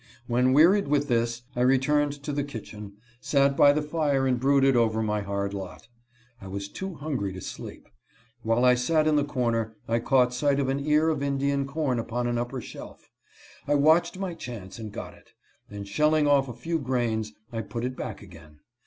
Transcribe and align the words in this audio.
When 0.25 0.53
wearied 0.53 0.87
with 0.87 1.09
this, 1.09 1.43
I 1.55 1.61
returned 1.61 2.23
to 2.23 2.31
the 2.33 2.43
kitchen, 2.43 2.93
sat 3.19 3.55
by 3.55 3.71
the 3.71 3.83
fire 3.83 4.25
and 4.25 4.39
brooded 4.39 4.75
over 4.75 5.03
my 5.03 5.21
hard 5.21 5.53
lot. 5.53 5.87
I 6.41 6.47
was 6.47 6.67
too 6.67 6.95
hungry 6.95 7.31
to 7.33 7.39
sleep. 7.39 7.87
While 8.41 8.65
I 8.65 8.73
sat 8.73 9.05
in 9.05 9.15
the 9.15 9.23
cor 9.23 9.51
ner, 9.51 9.75
I 9.87 9.99
caught 9.99 10.33
sight 10.33 10.59
of 10.59 10.69
an 10.69 10.79
ear 10.83 11.09
of 11.09 11.21
Indian 11.21 11.67
corn 11.67 11.99
upon 11.99 12.25
an 12.25 12.39
upper 12.39 12.61
shelf. 12.61 13.11
I 13.67 13.75
watched 13.75 14.17
my 14.17 14.33
chance 14.33 14.79
and 14.79 14.91
got 14.91 15.13
it; 15.13 15.33
and 15.69 15.87
shell 15.87 16.15
ing 16.15 16.25
off 16.25 16.47
a 16.49 16.53
few 16.53 16.79
grains, 16.79 17.33
I 17.53 17.61
put 17.61 17.85
it 17.85 17.95
back 17.95 18.23
again. 18.23 18.61